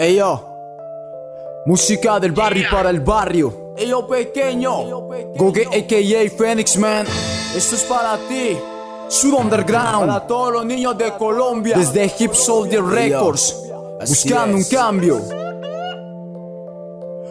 [0.00, 0.40] Ey yo,
[1.66, 3.74] música del barrio para el barrio.
[3.76, 4.84] Ey yo pequeño,
[5.34, 7.04] Goge aka Phoenix Man.
[7.56, 8.56] Esto es para ti,
[9.08, 10.06] Sud Underground.
[10.06, 11.76] Para todos los niños de Colombia.
[11.76, 13.56] Desde Hip Soldier Records,
[14.06, 15.37] buscando un cambio.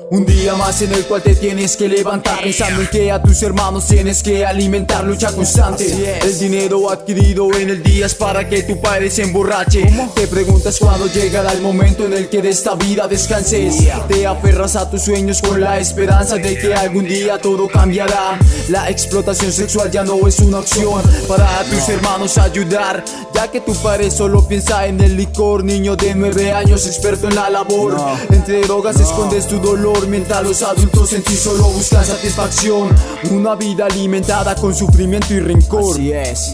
[0.09, 3.43] Un día más en el cual te tienes que levantar Pensando en que a tus
[3.43, 6.19] hermanos tienes que alimentar Lucha constante.
[6.21, 9.85] El dinero adquirido en el día es para que tu padre se emborrache.
[10.15, 13.75] Te preguntas cuándo llegará el momento en el que de esta vida descanses.
[14.07, 18.39] Te aferras a tus sueños con la esperanza de que algún día todo cambiará.
[18.69, 23.61] La explotación sexual ya no es una opción Para a tus hermanos ayudar Ya que
[23.61, 25.65] tu padre solo piensa en el licor.
[25.65, 27.97] Niño de nueve años experto en la labor.
[28.29, 32.95] Entre drogas escondes tu dolor Mientras los adultos en ti solo buscan satisfacción.
[33.31, 35.93] Una vida alimentada con sufrimiento y rencor.
[35.93, 36.51] Así es.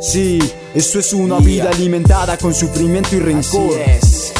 [0.00, 0.38] Sí,
[0.74, 3.70] esto es una vida alimentada con sufrimiento y rencor.
[3.72, 4.32] Así es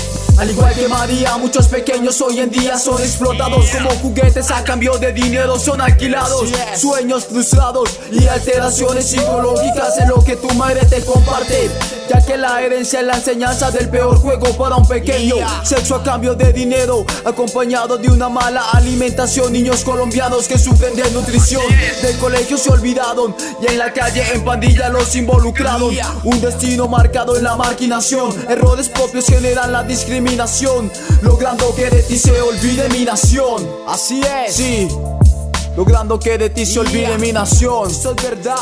[0.42, 4.98] al igual que María, muchos pequeños hoy en día son explotados como juguetes a cambio
[4.98, 6.50] de dinero, son alquilados.
[6.76, 11.70] Sueños frustrados y alteraciones psicológicas en lo que tu madre te comparte.
[12.10, 15.36] Ya que la herencia es la enseñanza del peor juego para un pequeño.
[15.62, 19.52] Sexo a cambio de dinero, acompañado de una mala alimentación.
[19.52, 21.62] Niños colombianos que sufren de nutrición.
[22.02, 25.94] Del colegio se olvidaron y en la calle en pandilla los involucraron.
[26.24, 28.34] Un destino marcado en la marginación.
[28.48, 30.31] Errores propios generan la discriminación.
[31.22, 33.68] Logrando que de ti se olvide mi nación.
[33.86, 34.88] Así es Sí,
[35.76, 37.90] logrando que de ti se olvide mi nación.
[37.90, 38.56] Esto es verdad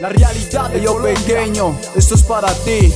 [0.00, 2.92] La realidad de yo pequeño, esto es para ti.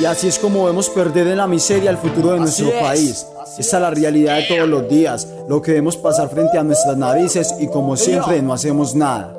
[0.00, 3.26] Y así es como vemos perder en la miseria el futuro de nuestro es, país.
[3.58, 6.96] Esa es la realidad de todos los días, lo que vemos pasar frente a nuestras
[6.96, 9.34] narices y como siempre no hacemos nada.